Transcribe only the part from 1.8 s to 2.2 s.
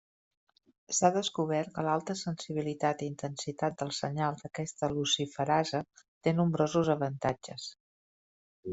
l’alta